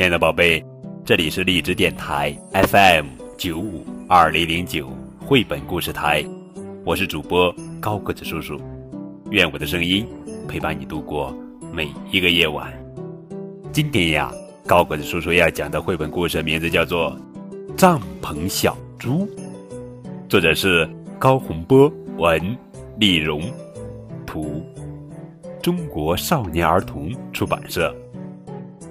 [0.00, 0.64] 亲爱的宝贝，
[1.04, 3.04] 这里是荔枝电台 FM
[3.36, 4.88] 九五二零零九
[5.18, 6.24] 绘本故事台，
[6.86, 8.58] 我是主播高个子叔叔，
[9.30, 10.08] 愿我的声音
[10.48, 11.36] 陪伴你度过
[11.70, 12.72] 每一个夜晚。
[13.72, 14.32] 今天呀，
[14.66, 17.14] 高个子叔叔要讲的绘本故事名字叫做
[17.74, 19.26] 《帐篷小猪》，
[20.30, 20.88] 作者是
[21.18, 22.56] 高洪波，文
[22.96, 23.42] 丽荣，
[24.24, 24.64] 图，
[25.60, 27.94] 中国少年儿童出版社。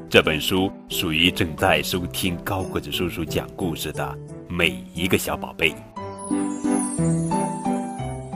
[0.09, 5.71] 这本书属于正在收听高个子叔叔讲故事的每一个小宝贝。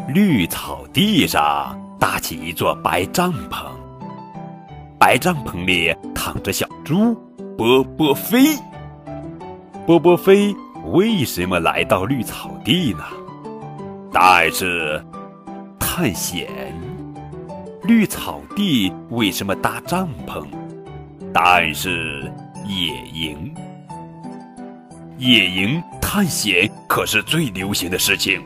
[0.07, 3.65] 绿草地上搭起一座白帐篷，
[4.99, 7.15] 白帐篷里躺着小猪
[7.57, 8.55] 波波飞。
[9.87, 10.55] 波波飞
[10.91, 13.03] 为什么来到绿草地呢？
[14.11, 15.03] 答案是
[15.79, 16.47] 探险。
[17.85, 20.45] 绿草地为什么搭帐篷？
[21.33, 22.31] 答案是
[22.67, 23.51] 野营。
[25.17, 28.39] 野营探险可是最流行的事情。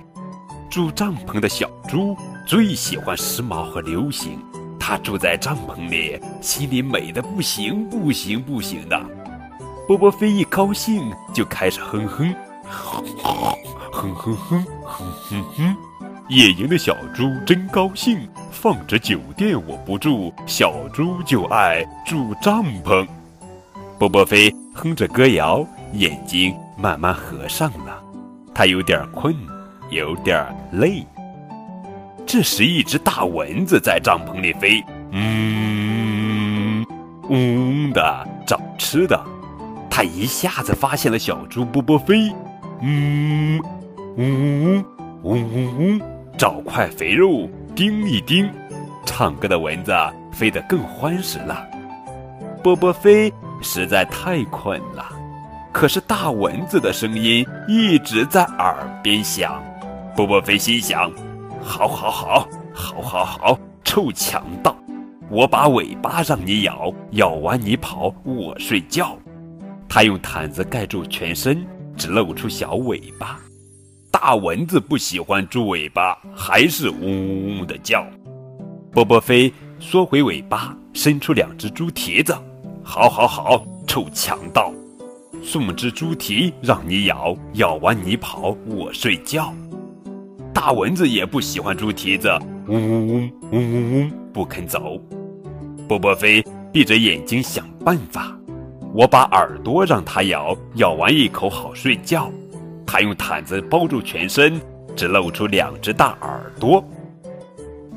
[0.69, 4.39] 住帐篷的小猪最喜欢时髦和流行，
[4.79, 8.97] 它住在帐篷里，心里美的不行不行不行的。
[9.85, 12.33] 波波飞一高兴就开始哼哼，
[12.69, 13.03] 哼
[14.15, 15.75] 哼哼哼哼哼。
[16.29, 18.29] 野营的小猪真高兴，
[18.59, 23.07] 放着酒店我不住，小猪就爱住帐篷。
[23.99, 25.63] 波波飞哼着歌谣，
[25.93, 28.01] 眼睛慢慢合上了，
[28.55, 29.35] 他有点困，
[29.91, 31.05] 有点累。
[32.25, 36.83] 这时，一只大蚊子在帐篷里飞，嗯，
[37.29, 39.23] 嗡的找吃的。
[39.87, 42.33] 它一下子发现了小猪波波飞，
[42.81, 43.61] 嗯，
[44.17, 44.83] 嗡
[45.23, 46.01] 嗡嗡嗡。
[46.37, 48.51] 找块肥肉叮一叮，
[49.05, 49.93] 唱歌的蚊子
[50.31, 51.63] 飞得更欢实了。
[52.63, 55.05] 波波飞实在太困了，
[55.71, 59.63] 可是大蚊子的声音一直在耳边响。
[60.15, 61.11] 波波飞心想：
[61.61, 64.75] 好好好，好好好，臭强盗！
[65.29, 69.15] 我把尾巴让你咬，咬完你跑，我睡觉。
[69.87, 71.63] 他用毯子盖住全身，
[71.95, 73.39] 只露出小尾巴。
[74.19, 78.03] 大蚊子不喜欢猪尾巴，还是嗡嗡嗡的叫。
[78.91, 82.35] 波波飞缩回尾巴，伸出两只猪蹄子。
[82.83, 84.73] 好，好，好，臭强盗！
[85.43, 89.53] 送只猪蹄让你咬，咬完你跑，我睡觉。
[90.51, 92.27] 大蚊子也不喜欢猪蹄子，
[92.65, 94.99] 嗡嗡嗡，嗡嗡嗡，不肯走。
[95.87, 98.35] 波波飞闭着眼睛想办法。
[98.95, 102.31] 我把耳朵让它咬，咬完一口好睡觉。
[102.87, 104.59] 他用毯子包住全身，
[104.95, 106.83] 只露出两只大耳朵。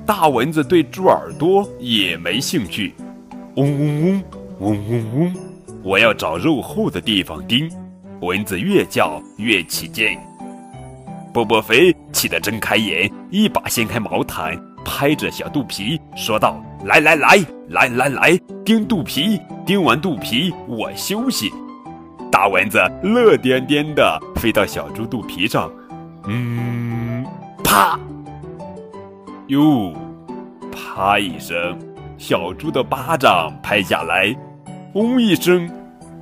[0.05, 2.93] 大蚊子对猪耳朵也没兴趣，
[3.55, 4.23] 嗡嗡嗡，
[4.59, 5.35] 嗡嗡嗡。
[5.85, 7.71] 我要找肉厚的地方叮。
[8.21, 10.19] 蚊子越叫越起劲。
[11.33, 21.51] 波波飞气得睁开眼，一把掀开毛毯，拍着小肚皮说道：“来来来，来来来，叮肚皮，叮完肚皮我休息。”
[22.31, 25.71] 大蚊子乐颠颠的飞到小猪肚皮上，
[26.27, 27.27] 嗯，
[27.63, 27.99] 啪，
[29.49, 29.93] 哟，
[30.71, 31.77] 啪一声，
[32.17, 34.35] 小猪的巴掌拍下来，
[34.95, 35.69] 嗡一声，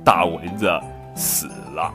[0.03, 0.67] 大蚊子
[1.15, 1.93] 死了。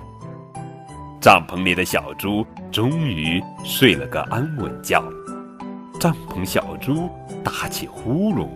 [1.20, 5.02] 帐篷里的小猪终于睡了个安稳觉。
[5.98, 7.10] 帐篷小猪
[7.42, 8.48] 打起呼噜，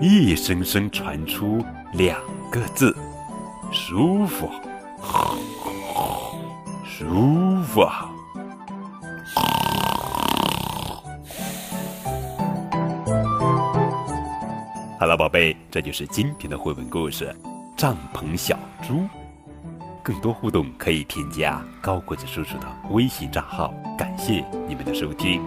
[0.00, 1.64] 一声声传出
[1.94, 2.18] 两
[2.52, 2.94] 个字：
[3.72, 4.50] 舒服。
[6.84, 7.82] 舒服。
[7.82, 8.10] 啊
[15.00, 17.32] 好了宝贝这就是今天的绘本故事
[17.76, 19.06] 帐篷小猪。
[20.02, 25.42] 更多互动可以添加高个子叔叔的微信账号感谢你们的收听。